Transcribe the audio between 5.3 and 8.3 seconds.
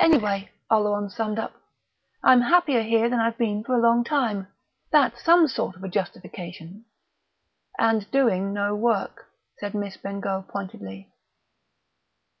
sort of a justification." "And